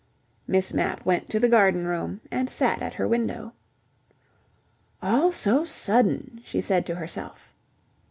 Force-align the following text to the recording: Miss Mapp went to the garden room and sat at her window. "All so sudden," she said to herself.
Miss 0.47 0.73
Mapp 0.73 1.05
went 1.05 1.29
to 1.29 1.39
the 1.39 1.47
garden 1.47 1.85
room 1.85 2.21
and 2.31 2.49
sat 2.49 2.81
at 2.81 2.95
her 2.95 3.07
window. 3.07 3.53
"All 4.99 5.31
so 5.31 5.63
sudden," 5.63 6.41
she 6.43 6.59
said 6.59 6.87
to 6.87 6.95
herself. 6.95 7.53